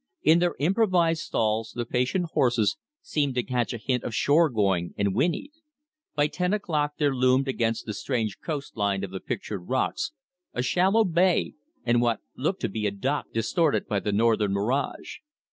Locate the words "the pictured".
9.11-9.65